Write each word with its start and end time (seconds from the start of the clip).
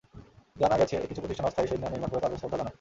জানা 0.61 0.75
গেছে, 0.79 0.95
কিছু 1.09 1.19
প্রতিষ্ঠান 1.21 1.47
অস্থায়ী 1.47 1.67
শহীদ 1.69 1.79
মিনার 1.81 1.93
নির্মাণ 1.93 2.09
করে 2.11 2.23
তাতে 2.23 2.37
শ্রদ্ধা 2.41 2.57
জানায়। 2.59 2.69